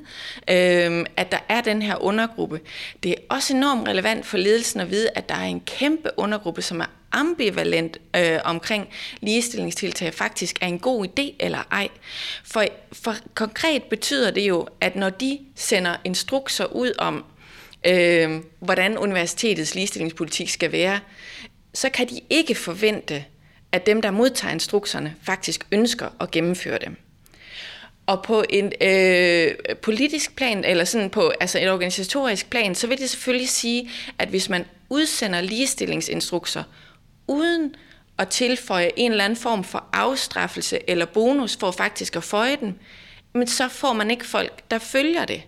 øh, 0.49 1.05
at 1.17 1.31
der 1.31 1.37
er 1.49 1.61
den 1.61 1.81
her 1.81 2.03
undergruppe. 2.03 2.59
Det 3.03 3.11
er 3.11 3.15
også 3.29 3.55
enormt 3.55 3.87
relevant 3.87 4.25
for 4.25 4.37
ledelsen 4.37 4.79
at 4.79 4.91
vide, 4.91 5.09
at 5.15 5.29
der 5.29 5.35
er 5.35 5.45
en 5.45 5.59
kæmpe 5.59 6.09
undergruppe, 6.17 6.61
som 6.61 6.79
er 6.79 6.85
ambivalent 7.11 7.97
øh, 8.15 8.39
omkring 8.43 8.89
ligestillingstiltag 9.21 10.13
faktisk 10.13 10.57
er 10.61 10.67
en 10.67 10.79
god 10.79 11.07
idé 11.07 11.35
eller 11.39 11.67
ej. 11.71 11.87
For, 12.43 12.65
for 12.91 13.15
konkret 13.33 13.83
betyder 13.83 14.31
det 14.31 14.41
jo, 14.41 14.67
at 14.81 14.95
når 14.95 15.09
de 15.09 15.39
sender 15.55 15.95
instrukser 16.03 16.65
ud 16.65 16.91
om, 16.97 17.25
øh, 17.87 18.39
hvordan 18.59 18.97
universitetets 18.97 19.75
ligestillingspolitik 19.75 20.49
skal 20.49 20.71
være, 20.71 20.99
så 21.73 21.89
kan 21.89 22.09
de 22.09 22.19
ikke 22.29 22.55
forvente, 22.55 23.25
at 23.71 23.85
dem, 23.85 24.01
der 24.01 24.11
modtager 24.11 24.53
instrukserne, 24.53 25.15
faktisk 25.23 25.67
ønsker 25.71 26.07
at 26.19 26.31
gennemføre 26.31 26.79
dem. 26.85 26.97
Og 28.05 28.23
på 28.23 28.43
en 28.49 28.71
øh, 28.81 29.75
politisk 29.81 30.35
plan, 30.35 30.63
eller 30.65 30.83
sådan 30.83 31.09
på 31.09 31.31
altså 31.39 31.59
et 31.59 31.71
organisatorisk 31.71 32.49
plan, 32.49 32.75
så 32.75 32.87
vil 32.87 32.97
det 32.97 33.09
selvfølgelig 33.09 33.49
sige, 33.49 33.89
at 34.19 34.29
hvis 34.29 34.49
man 34.49 34.65
udsender 34.89 35.41
ligestillingsinstrukser 35.41 36.63
uden 37.27 37.75
at 38.17 38.27
tilføje 38.27 38.91
en 38.97 39.11
eller 39.11 39.25
anden 39.25 39.39
form 39.39 39.63
for 39.63 39.85
afstraffelse 39.93 40.89
eller 40.89 41.05
bonus 41.05 41.57
for 41.57 41.71
faktisk 41.71 42.15
at 42.15 42.23
føje 42.23 42.55
den, 42.55 42.79
men 43.33 43.47
så 43.47 43.67
får 43.67 43.93
man 43.93 44.11
ikke 44.11 44.25
folk, 44.25 44.71
der 44.71 44.79
følger 44.79 45.25
det. 45.25 45.43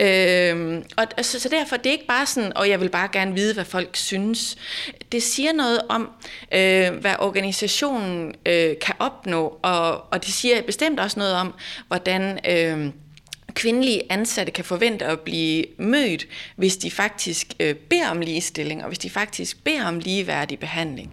Øhm, 0.00 0.84
og 0.96 1.24
så, 1.24 1.40
så 1.40 1.48
derfor 1.48 1.76
det 1.76 1.86
er 1.86 1.90
ikke 1.90 2.06
bare 2.06 2.26
sådan, 2.26 2.56
og 2.56 2.68
jeg 2.68 2.80
vil 2.80 2.88
bare 2.88 3.08
gerne 3.12 3.34
vide, 3.34 3.54
hvad 3.54 3.64
folk 3.64 3.96
synes. 3.96 4.56
Det 5.12 5.22
siger 5.22 5.52
noget 5.52 5.80
om, 5.88 6.10
øh, 6.52 6.94
hvad 6.94 7.14
organisationen 7.18 8.34
øh, 8.46 8.74
kan 8.80 8.94
opnå, 8.98 9.58
og, 9.62 10.12
og 10.12 10.24
det 10.24 10.34
siger 10.34 10.62
bestemt 10.62 11.00
også 11.00 11.18
noget 11.18 11.34
om, 11.34 11.54
hvordan... 11.88 12.38
Øh, 12.48 12.92
kvindelige 13.54 14.02
ansatte 14.10 14.52
kan 14.52 14.64
forvente 14.64 15.04
at 15.04 15.20
blive 15.20 15.64
mødt, 15.78 16.26
hvis 16.56 16.76
de 16.76 16.90
faktisk 16.90 17.54
øh, 17.60 17.74
beder 17.74 18.10
om 18.10 18.20
ligestilling, 18.20 18.82
og 18.82 18.88
hvis 18.88 18.98
de 18.98 19.10
faktisk 19.10 19.64
beder 19.64 19.86
om 19.86 19.98
ligeværdig 19.98 20.58
behandling. 20.58 21.12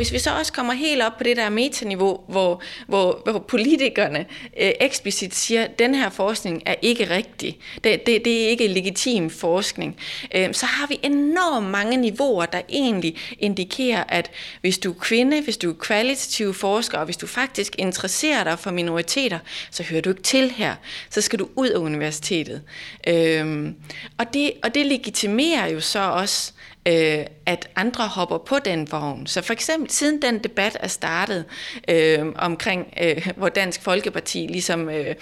Hvis 0.00 0.12
vi 0.12 0.18
så 0.18 0.30
også 0.38 0.52
kommer 0.52 0.72
helt 0.72 1.02
op 1.02 1.18
på 1.18 1.24
det 1.24 1.36
der 1.36 1.48
metaniveau, 1.48 2.20
hvor, 2.28 2.62
hvor, 2.86 3.22
hvor 3.24 3.38
politikerne 3.38 4.26
øh, 4.60 4.70
eksplicit 4.80 5.34
siger, 5.34 5.64
at 5.64 5.78
den 5.78 5.94
her 5.94 6.10
forskning 6.10 6.62
er 6.66 6.74
ikke 6.82 7.10
rigtig, 7.10 7.58
det, 7.84 8.06
det, 8.06 8.24
det 8.24 8.44
er 8.44 8.48
ikke 8.48 8.66
legitim 8.66 9.30
forskning, 9.30 9.96
øh, 10.34 10.54
så 10.54 10.66
har 10.66 10.86
vi 10.86 11.00
enormt 11.02 11.66
mange 11.66 11.96
niveauer, 11.96 12.46
der 12.46 12.60
egentlig 12.68 13.16
indikerer, 13.38 14.04
at 14.08 14.30
hvis 14.60 14.78
du 14.78 14.90
er 14.90 14.98
kvinde, 15.00 15.42
hvis 15.42 15.56
du 15.56 15.70
er 15.70 15.74
kvalitativ 15.74 16.54
forsker, 16.54 16.98
og 16.98 17.04
hvis 17.04 17.16
du 17.16 17.26
faktisk 17.26 17.74
interesserer 17.78 18.44
dig 18.44 18.58
for 18.58 18.70
minoriteter, 18.70 19.38
så 19.70 19.82
hører 19.82 20.00
du 20.00 20.10
ikke 20.10 20.22
til 20.22 20.50
her. 20.50 20.74
Så 21.10 21.20
skal 21.20 21.38
du 21.38 21.48
ud 21.56 21.68
af 21.68 21.78
universitetet. 21.78 22.62
Øh, 23.06 23.72
og, 24.18 24.34
det, 24.34 24.52
og 24.62 24.74
det 24.74 24.86
legitimerer 24.86 25.68
jo 25.68 25.80
så 25.80 26.00
også, 26.00 26.52
øh, 26.86 27.24
at 27.46 27.68
andre 27.76 28.06
hopper 28.06 28.38
på 28.38 28.58
den 28.64 28.92
vogn. 28.92 29.26
Så 29.26 29.42
for 29.42 29.52
eksempel 29.52 29.90
siden 29.90 30.22
den 30.22 30.38
debat 30.38 30.76
er 30.80 30.88
startet 30.88 31.44
øh, 31.88 32.26
omkring, 32.36 32.94
øh, 33.02 33.28
hvor 33.36 33.48
Dansk 33.48 33.82
Folkeparti 33.82 34.38
ligesom 34.38 34.90
øh, 34.90 35.14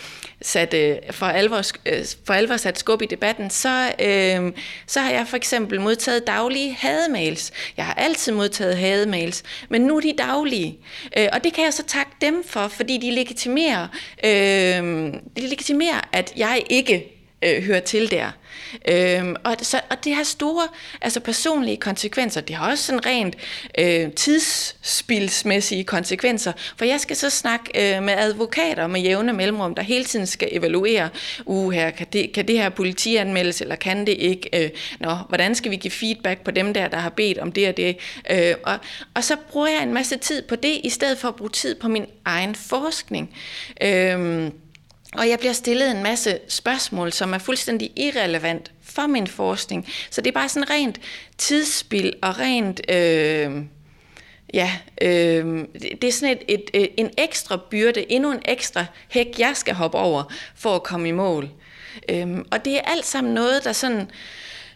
satte, 0.42 1.00
for, 1.10 1.26
alvor, 1.26 1.62
øh, 1.86 2.04
for 2.26 2.34
alvor 2.34 2.56
sat 2.56 2.78
skub 2.78 3.02
i 3.02 3.06
debatten, 3.06 3.50
så, 3.50 3.92
øh, 4.00 4.52
så 4.86 5.00
har 5.00 5.10
jeg 5.10 5.26
for 5.28 5.36
eksempel 5.36 5.80
modtaget 5.80 6.26
daglige 6.26 6.76
hademails. 6.78 7.52
Jeg 7.76 7.86
har 7.86 7.94
altid 7.94 8.32
modtaget 8.32 8.76
hademails, 8.76 9.42
men 9.68 9.80
nu 9.82 9.96
er 9.96 10.00
de 10.00 10.14
daglige. 10.18 10.78
Øh, 11.18 11.28
og 11.32 11.44
det 11.44 11.52
kan 11.52 11.64
jeg 11.64 11.74
så 11.74 11.84
takke 11.86 12.12
dem 12.20 12.44
for, 12.46 12.68
fordi 12.68 12.96
de 12.96 13.10
legitimerer, 13.10 13.88
øh, 14.24 15.12
de 15.36 15.46
legitimerer 15.48 16.00
at 16.12 16.32
jeg 16.36 16.62
ikke 16.70 17.17
øh, 17.42 17.62
hører 17.62 17.80
til 17.80 18.10
der. 18.10 18.30
Øhm, 18.88 19.36
og, 19.44 19.56
så, 19.62 19.80
og 19.90 20.04
det 20.04 20.14
har 20.14 20.22
store 20.22 20.68
altså 21.00 21.20
personlige 21.20 21.76
konsekvenser. 21.76 22.40
Det 22.40 22.56
har 22.56 22.70
også 22.70 22.84
sådan 22.84 23.06
rent 23.06 23.36
øh, 23.78 24.12
tidsspilsmæssige 24.12 25.84
konsekvenser, 25.84 26.52
for 26.76 26.84
jeg 26.84 27.00
skal 27.00 27.16
så 27.16 27.30
snakke 27.30 27.96
øh, 27.96 28.02
med 28.02 28.14
advokater 28.14 28.86
med 28.86 29.00
jævne 29.00 29.32
mellemrum, 29.32 29.74
der 29.74 29.82
hele 29.82 30.04
tiden 30.04 30.26
skal 30.26 30.48
evaluere, 30.52 31.08
uh, 31.44 31.72
her, 31.72 31.90
kan, 31.90 32.06
det, 32.12 32.32
kan 32.32 32.48
det 32.48 32.58
her 32.58 32.68
politianmeldes, 32.68 33.60
eller 33.60 33.76
kan 33.76 34.06
det 34.06 34.16
ikke? 34.18 34.64
Øh, 34.64 34.70
nå, 35.00 35.14
hvordan 35.28 35.54
skal 35.54 35.70
vi 35.70 35.76
give 35.76 35.90
feedback 35.90 36.44
på 36.44 36.50
dem 36.50 36.74
der, 36.74 36.88
der 36.88 36.98
har 36.98 37.10
bedt 37.10 37.38
om 37.38 37.52
det 37.52 37.68
og 37.68 37.76
det? 37.76 37.96
Øh, 38.30 38.54
og, 38.64 38.78
og 39.14 39.24
så 39.24 39.36
bruger 39.50 39.68
jeg 39.68 39.82
en 39.82 39.94
masse 39.94 40.16
tid 40.16 40.42
på 40.42 40.56
det, 40.56 40.80
i 40.84 40.90
stedet 40.90 41.18
for 41.18 41.28
at 41.28 41.36
bruge 41.36 41.50
tid 41.50 41.74
på 41.74 41.88
min 41.88 42.06
egen 42.24 42.54
forskning. 42.54 43.34
Øh, 43.82 44.50
og 45.14 45.28
jeg 45.28 45.38
bliver 45.38 45.52
stillet 45.52 45.90
en 45.90 46.02
masse 46.02 46.38
spørgsmål, 46.48 47.12
som 47.12 47.32
er 47.32 47.38
fuldstændig 47.38 47.90
irrelevant 47.96 48.72
for 48.82 49.06
min 49.06 49.26
forskning. 49.26 49.88
Så 50.10 50.20
det 50.20 50.30
er 50.30 50.40
bare 50.40 50.48
sådan 50.48 50.70
rent 50.70 51.00
tidsspil 51.38 52.14
og 52.22 52.38
rent... 52.38 52.80
Øh, 52.90 53.62
ja, 54.54 54.72
øh, 55.02 55.64
det 56.02 56.04
er 56.04 56.12
sådan 56.12 56.36
et, 56.36 56.42
et, 56.48 56.70
et, 56.74 56.88
en 56.96 57.10
ekstra 57.18 57.60
byrde, 57.70 58.12
endnu 58.12 58.32
en 58.32 58.42
ekstra 58.44 58.84
hæk, 59.08 59.38
jeg 59.38 59.52
skal 59.54 59.74
hoppe 59.74 59.98
over 59.98 60.32
for 60.54 60.74
at 60.74 60.82
komme 60.82 61.08
i 61.08 61.12
mål. 61.12 61.48
Øh, 62.08 62.38
og 62.50 62.64
det 62.64 62.76
er 62.76 62.80
alt 62.80 63.06
sammen 63.06 63.34
noget, 63.34 63.64
der 63.64 63.72
sådan 63.72 64.10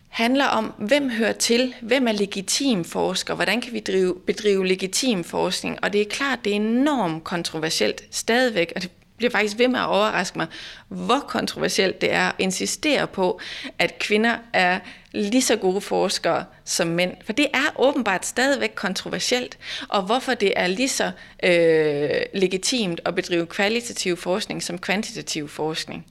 handler 0.08 0.44
om, 0.44 0.72
hvem 0.78 1.10
hører 1.10 1.32
til, 1.32 1.74
hvem 1.82 2.08
er 2.08 2.12
legitim 2.12 2.84
forsker, 2.84 3.34
hvordan 3.34 3.60
kan 3.60 3.72
vi 3.72 3.80
drive, 3.80 4.16
bedrive 4.26 4.66
legitim 4.66 5.24
forskning. 5.24 5.78
Og 5.82 5.92
det 5.92 6.00
er 6.00 6.04
klart, 6.10 6.38
det 6.44 6.52
er 6.52 6.56
enormt 6.56 7.24
kontroversielt 7.24 8.04
stadigvæk, 8.10 8.72
og 8.76 8.82
det 8.82 8.90
bliver 9.23 9.31
faktisk 9.31 9.59
ved 9.59 9.69
med 9.69 9.81
at 9.81 9.87
overraske 9.87 10.38
mig, 10.38 10.47
hvor 10.88 11.19
kontroversielt 11.29 12.00
det 12.00 12.12
er 12.12 12.29
at 12.29 12.35
insistere 12.38 13.07
på, 13.07 13.41
at 13.79 13.99
kvinder 13.99 14.37
er 14.52 14.79
lige 15.12 15.43
så 15.43 15.57
gode 15.57 15.81
forskere 15.81 16.45
som 16.64 16.87
mænd. 16.87 17.17
For 17.25 17.33
det 17.33 17.47
er 17.55 17.81
åbenbart 17.81 18.26
stadigvæk 18.26 18.73
kontroversielt, 18.75 19.59
og 19.88 20.02
hvorfor 20.02 20.35
det 20.35 20.52
er 20.57 20.67
lige 20.67 20.88
så 20.88 21.11
øh, 21.43 22.23
legitimt 22.35 23.00
at 23.05 23.14
bedrive 23.14 23.47
kvalitativ 23.47 24.17
forskning 24.17 24.62
som 24.62 24.79
kvantitativ 24.79 25.49
forskning. 25.49 26.07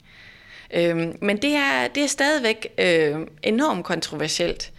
Øh, 0.74 0.96
men 1.20 1.36
det 1.36 1.54
er, 1.54 1.88
det 1.88 2.02
er 2.02 2.08
stadigvæk 2.08 2.66
øh, 2.78 3.16
enormt 3.42 3.84
kontroversielt, 3.84 4.72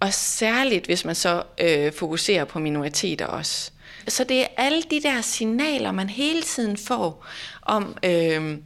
og 0.00 0.12
særligt 0.12 0.86
hvis 0.86 1.04
man 1.04 1.14
så 1.14 1.42
øh, 1.60 1.92
fokuserer 1.92 2.44
på 2.44 2.58
minoriteter 2.58 3.26
også. 3.26 3.70
Så 4.08 4.24
det 4.24 4.40
er 4.40 4.46
alle 4.56 4.82
de 4.82 5.02
der 5.02 5.20
signaler, 5.20 5.92
man 5.92 6.08
hele 6.08 6.42
tiden 6.42 6.76
får 6.76 7.26
om, 7.62 7.96
øh, 8.04 8.58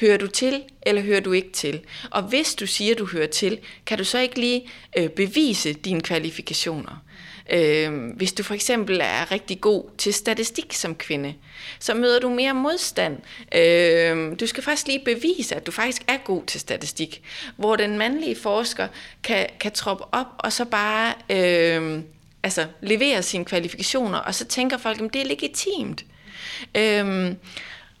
hører 0.00 0.16
du 0.16 0.26
til, 0.26 0.62
eller 0.82 1.02
hører 1.02 1.20
du 1.20 1.32
ikke 1.32 1.52
til? 1.52 1.80
Og 2.10 2.22
hvis 2.22 2.54
du 2.54 2.66
siger, 2.66 2.94
du 2.94 3.06
hører 3.06 3.26
til, 3.26 3.58
kan 3.86 3.98
du 3.98 4.04
så 4.04 4.18
ikke 4.18 4.40
lige 4.40 4.68
øh, 4.96 5.08
bevise 5.08 5.72
dine 5.72 6.00
kvalifikationer? 6.00 7.04
Øh, 7.52 8.10
hvis 8.16 8.32
du 8.32 8.42
for 8.42 8.54
eksempel 8.54 9.00
er 9.02 9.30
rigtig 9.30 9.60
god 9.60 9.84
til 9.98 10.14
statistik 10.14 10.72
som 10.72 10.94
kvinde, 10.94 11.34
så 11.78 11.94
møder 11.94 12.20
du 12.20 12.28
mere 12.28 12.54
modstand. 12.54 13.18
Øh, 13.54 14.40
du 14.40 14.46
skal 14.46 14.62
faktisk 14.62 14.86
lige 14.86 15.04
bevise, 15.04 15.56
at 15.56 15.66
du 15.66 15.72
faktisk 15.72 16.02
er 16.08 16.16
god 16.16 16.42
til 16.46 16.60
statistik. 16.60 17.22
Hvor 17.56 17.76
den 17.76 17.98
mandlige 17.98 18.36
forsker 18.36 18.88
kan, 19.22 19.46
kan 19.60 19.72
troppe 19.72 20.04
op 20.12 20.26
og 20.38 20.52
så 20.52 20.64
bare... 20.64 21.14
Øh, 21.30 22.02
altså 22.42 22.66
leverer 22.80 23.20
sine 23.20 23.44
kvalifikationer, 23.44 24.18
og 24.18 24.34
så 24.34 24.44
tænker 24.44 24.76
folk, 24.76 25.00
at 25.00 25.12
det 25.12 25.20
er 25.20 25.26
legitimt. 25.26 26.04
Øhm, 26.74 27.36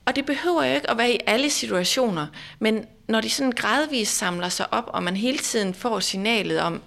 og 0.04 0.16
det 0.16 0.26
behøver 0.26 0.64
jo 0.64 0.74
ikke 0.74 0.90
at 0.90 0.98
være 0.98 1.12
i 1.12 1.18
alle 1.26 1.50
situationer, 1.50 2.26
men 2.58 2.84
når 3.08 3.20
de 3.20 3.30
sådan 3.30 3.52
gradvist 3.52 4.16
samler 4.16 4.48
sig 4.48 4.72
op, 4.72 4.84
og 4.88 5.02
man 5.02 5.16
hele 5.16 5.38
tiden 5.38 5.74
får 5.74 6.00
signalet 6.00 6.60
om, 6.60 6.82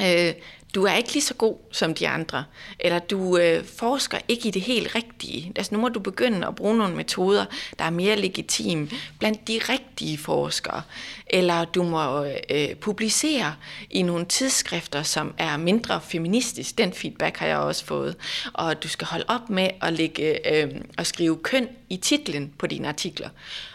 øh, 0.00 0.32
du 0.74 0.84
er 0.84 0.94
ikke 0.94 1.12
lige 1.12 1.22
så 1.22 1.34
god 1.34 1.56
som 1.72 1.94
de 1.94 2.08
andre, 2.08 2.44
eller 2.80 2.98
du 2.98 3.36
øh, 3.36 3.64
forsker 3.64 4.18
ikke 4.28 4.48
i 4.48 4.50
det 4.50 4.62
helt 4.62 4.94
rigtige. 4.94 5.52
Altså 5.56 5.74
nu 5.74 5.80
må 5.80 5.88
du 5.88 6.00
begynde 6.00 6.46
at 6.46 6.54
bruge 6.54 6.76
nogle 6.76 6.96
metoder, 6.96 7.44
der 7.78 7.84
er 7.84 7.90
mere 7.90 8.16
legitime 8.16 8.88
blandt 9.18 9.48
de 9.48 9.60
rigtige 9.68 10.18
forskere, 10.18 10.82
eller 11.26 11.64
du 11.64 11.82
må 11.82 12.24
øh, 12.50 12.74
publicere 12.74 13.54
i 13.90 14.02
nogle 14.02 14.24
tidsskrifter, 14.24 15.02
som 15.02 15.34
er 15.38 15.56
mindre 15.56 16.00
feministisk. 16.00 16.78
Den 16.78 16.92
feedback 16.92 17.36
har 17.36 17.46
jeg 17.46 17.58
også 17.58 17.84
fået. 17.84 18.16
Og 18.52 18.82
du 18.82 18.88
skal 18.88 19.06
holde 19.06 19.24
op 19.28 19.50
med 19.50 19.68
at, 19.82 19.92
ligge 19.92 20.54
øh, 20.62 20.70
at 20.98 21.06
skrive 21.06 21.36
køn 21.36 21.68
i 21.92 21.96
titlen 21.96 22.52
på 22.58 22.66
dine 22.66 22.88
artikler. 22.88 23.28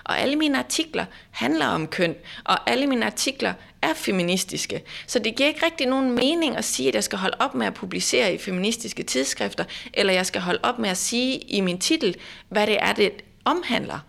Og 0.03 0.19
alle 0.19 0.35
mine 0.35 0.59
artikler 0.59 1.05
handler 1.31 1.65
om 1.65 1.87
køn, 1.87 2.15
og 2.43 2.69
alle 2.69 2.87
mine 2.87 3.05
artikler 3.05 3.53
er 3.81 3.93
feministiske. 3.93 4.83
Så 5.07 5.19
det 5.19 5.35
giver 5.35 5.49
ikke 5.49 5.65
rigtig 5.65 5.87
nogen 5.87 6.11
mening 6.11 6.57
at 6.57 6.65
sige, 6.65 6.89
at 6.89 6.95
jeg 6.95 7.03
skal 7.03 7.19
holde 7.19 7.37
op 7.39 7.55
med 7.55 7.67
at 7.67 7.73
publicere 7.73 8.33
i 8.33 8.37
feministiske 8.37 9.03
tidsskrifter, 9.03 9.63
eller 9.93 10.13
jeg 10.13 10.25
skal 10.25 10.41
holde 10.41 10.59
op 10.63 10.79
med 10.79 10.89
at 10.89 10.97
sige 10.97 11.37
i 11.37 11.61
min 11.61 11.79
titel, 11.79 12.15
hvad 12.49 12.67
det 12.67 12.77
er, 12.79 12.93
det 12.93 13.11
omhandler. 13.45 13.99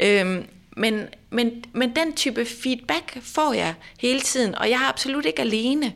Øhm, 0.00 0.46
men, 0.76 1.08
men, 1.30 1.64
men 1.72 1.96
den 1.96 2.12
type 2.12 2.44
feedback 2.44 3.18
får 3.22 3.52
jeg 3.52 3.74
hele 4.00 4.20
tiden, 4.20 4.54
og 4.54 4.70
jeg 4.70 4.76
er 4.76 4.88
absolut 4.88 5.26
ikke 5.26 5.40
alene. 5.40 5.92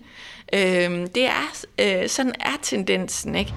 Øhm, 0.52 1.08
det 1.08 1.24
er, 1.24 1.64
øh, 1.78 2.08
sådan 2.08 2.34
er 2.40 2.56
tendensen, 2.62 3.34
ikke? 3.34 3.52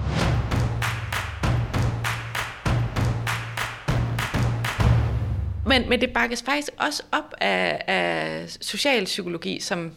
Men, 5.74 5.88
men 5.88 6.00
det 6.00 6.12
bakkes 6.12 6.42
faktisk 6.42 6.72
også 6.76 7.02
op 7.12 7.34
af, 7.40 7.82
af 7.86 8.50
socialpsykologi, 8.60 9.60
som 9.60 9.92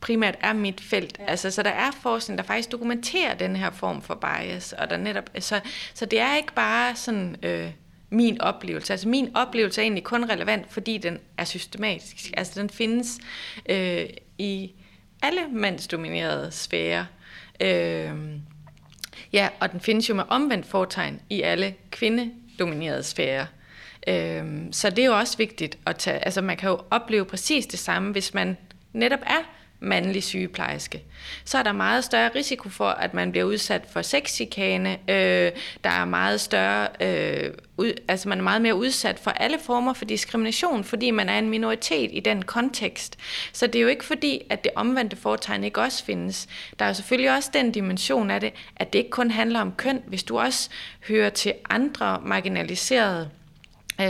primært 0.00 0.36
er 0.40 0.52
mit 0.52 0.80
felt. 0.80 1.18
Ja. 1.18 1.24
Altså, 1.24 1.50
så 1.50 1.62
der 1.62 1.70
er 1.70 1.90
forskning, 2.02 2.38
der 2.38 2.44
faktisk 2.44 2.72
dokumenterer 2.72 3.34
den 3.34 3.56
her 3.56 3.70
form 3.70 4.02
for 4.02 4.14
bias, 4.14 4.72
og 4.72 4.90
der 4.90 4.96
netop, 4.96 5.30
så, 5.38 5.60
så 5.94 6.06
det 6.06 6.20
er 6.20 6.36
ikke 6.36 6.52
bare 6.52 6.96
sådan 6.96 7.36
øh, 7.42 7.70
min 8.10 8.40
oplevelse. 8.40 8.92
Altså 8.92 9.08
min 9.08 9.36
oplevelse 9.36 9.80
er 9.80 9.82
egentlig 9.82 10.04
kun 10.04 10.30
relevant, 10.30 10.72
fordi 10.72 10.98
den 10.98 11.18
er 11.38 11.44
systematisk. 11.44 12.30
Altså 12.36 12.60
den 12.60 12.70
findes 12.70 13.18
øh, 13.68 14.06
i 14.38 14.72
alle 15.22 15.40
mandsdominerede 15.52 16.50
sfærer. 16.50 17.04
Øh, 17.60 18.10
ja, 19.32 19.48
og 19.60 19.72
den 19.72 19.80
findes 19.80 20.08
jo 20.08 20.14
med 20.14 20.24
omvendt 20.28 20.66
fortegn 20.66 21.20
i 21.30 21.42
alle 21.42 21.74
kvindedominerede 21.90 23.02
sfærer. 23.02 23.46
Øhm, 24.06 24.72
så 24.72 24.90
det 24.90 24.98
er 24.98 25.06
jo 25.06 25.18
også 25.18 25.36
vigtigt 25.36 25.78
at 25.86 25.96
tage, 25.96 26.24
altså 26.24 26.40
man 26.40 26.56
kan 26.56 26.70
jo 26.70 26.80
opleve 26.90 27.24
præcis 27.24 27.66
det 27.66 27.78
samme, 27.78 28.12
hvis 28.12 28.34
man 28.34 28.56
netop 28.92 29.20
er 29.22 29.42
mandlig 29.80 30.22
sygeplejerske, 30.22 31.02
så 31.44 31.58
er 31.58 31.62
der 31.62 31.72
meget 31.72 32.04
større 32.04 32.30
risiko 32.34 32.68
for, 32.68 32.88
at 32.88 33.14
man 33.14 33.30
bliver 33.30 33.44
udsat 33.44 33.82
for 33.92 34.02
sexchikane. 34.02 34.98
Øh, 35.08 35.52
der 35.84 35.90
er 35.90 36.04
meget 36.04 36.40
større, 36.40 36.88
øh, 37.00 37.50
ud, 37.76 37.92
altså 38.08 38.28
man 38.28 38.38
er 38.38 38.42
meget 38.42 38.62
mere 38.62 38.74
udsat 38.74 39.18
for 39.18 39.30
alle 39.30 39.58
former 39.58 39.92
for 39.92 40.04
diskrimination, 40.04 40.84
fordi 40.84 41.10
man 41.10 41.28
er 41.28 41.38
en 41.38 41.48
minoritet 41.48 42.10
i 42.12 42.20
den 42.20 42.42
kontekst. 42.42 43.18
Så 43.52 43.66
det 43.66 43.76
er 43.76 43.82
jo 43.82 43.88
ikke 43.88 44.04
fordi, 44.04 44.42
at 44.50 44.64
det 44.64 44.72
omvendte 44.76 45.16
foretegn 45.16 45.64
ikke 45.64 45.80
også 45.80 46.04
findes. 46.04 46.48
Der 46.78 46.84
er 46.84 46.88
jo 46.88 46.94
selvfølgelig 46.94 47.36
også 47.36 47.50
den 47.54 47.72
dimension 47.72 48.30
af 48.30 48.40
det, 48.40 48.52
at 48.76 48.92
det 48.92 48.98
ikke 48.98 49.10
kun 49.10 49.30
handler 49.30 49.60
om 49.60 49.72
køn. 49.72 50.02
Hvis 50.06 50.22
du 50.22 50.38
også 50.38 50.70
hører 51.08 51.30
til 51.30 51.54
andre 51.70 52.20
marginaliserede 52.24 53.22
øh, 53.22 53.47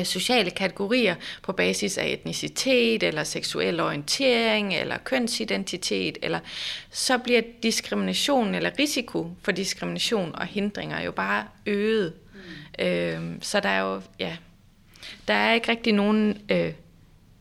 sociale 0.04 0.50
kategorier 0.50 1.14
på 1.42 1.52
basis 1.52 1.98
af 1.98 2.06
etnicitet, 2.06 3.02
eller 3.02 3.24
seksuel 3.24 3.80
orientering, 3.80 4.74
eller 4.74 4.98
kønsidentitet, 4.98 6.18
eller 6.22 6.38
så 6.90 7.18
bliver 7.18 7.42
diskrimination 7.62 8.54
eller 8.54 8.70
risiko 8.78 9.30
for 9.42 9.52
diskrimination 9.52 10.34
og 10.34 10.46
hindringer 10.46 11.02
jo 11.02 11.12
bare 11.12 11.44
øget. 11.66 12.12
Mm. 12.34 12.84
Øh, 12.84 13.22
så 13.40 13.60
der 13.60 13.68
er 13.68 13.80
jo, 13.80 14.02
ja, 14.18 14.36
der 15.28 15.34
er 15.34 15.54
ikke 15.54 15.70
rigtig 15.70 15.92
nogen 15.92 16.40
øh, 16.48 16.72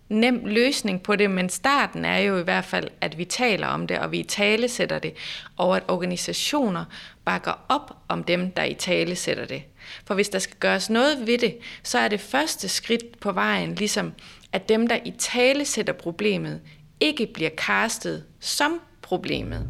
nem 0.10 0.42
løsning 0.46 1.04
på 1.04 1.16
det, 1.16 1.32
men 1.32 1.50
starten 1.50 2.06
er 2.06 2.18
jo 2.18 2.38
i 2.38 2.44
hvert 2.44 2.66
fald, 2.66 2.90
at 3.02 3.18
vi 3.18 3.26
taler 3.26 3.68
om 3.68 3.88
det, 3.88 4.00
og 4.00 4.12
vi 4.12 4.20
i 4.20 4.24
tale 4.24 4.68
sætter 4.68 5.00
det, 5.00 5.14
og 5.58 5.76
at 5.76 5.84
organisationer 5.88 6.86
bakker 7.26 7.66
op 7.70 7.98
om 8.08 8.24
dem, 8.24 8.52
der 8.52 8.64
i 8.64 8.74
tale 8.74 9.16
sætter 9.16 9.46
det. 9.46 9.64
For 10.06 10.14
hvis 10.14 10.30
der 10.30 10.40
skal 10.40 10.58
gøres 10.60 10.90
noget 10.90 11.28
ved 11.28 11.38
det, 11.38 11.58
så 11.84 11.98
er 11.98 12.08
det 12.08 12.20
første 12.20 12.68
skridt 12.68 13.20
på 13.20 13.32
vejen 13.32 13.76
ligesom, 13.76 14.14
at 14.52 14.70
dem, 14.70 14.88
der 14.88 14.98
i 15.06 15.14
tale 15.18 15.66
sætter 15.66 15.94
problemet, 15.94 16.62
ikke 17.00 17.28
bliver 17.34 17.50
kastet 17.58 18.24
som 18.40 18.80
problemet. 19.02 19.68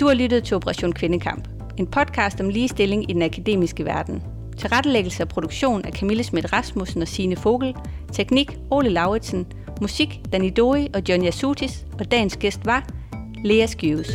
Du 0.00 0.06
har 0.06 0.14
lyttet 0.14 0.44
til 0.44 0.56
Operation 0.56 0.92
Kvindekamp, 0.92 1.48
en 1.78 1.86
podcast 1.86 2.40
om 2.40 2.48
ligestilling 2.48 3.10
i 3.10 3.12
den 3.12 3.22
akademiske 3.22 3.84
verden. 3.84 4.22
Tilrettelæggelse 4.58 5.22
og 5.22 5.28
produktion 5.28 5.84
af 5.84 5.92
Camille 5.92 6.24
Schmidt 6.24 6.52
Rasmussen 6.52 7.02
og 7.02 7.08
Sine 7.08 7.36
Fogel, 7.36 7.74
teknik 8.12 8.56
Ole 8.70 8.88
Lauritsen, 8.88 9.46
musik 9.80 10.20
Dani 10.32 10.50
Doi 10.50 10.88
og 10.94 11.02
John 11.08 11.26
Yasutis, 11.26 11.84
og 11.98 12.10
dagens 12.10 12.36
gæst 12.36 12.60
var 12.64 12.88
Lea 13.44 13.66
Skjøves. 13.66 14.10